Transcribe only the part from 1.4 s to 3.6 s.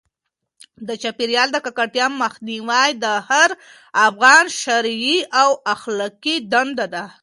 د ککړتیا مخنیوی د هر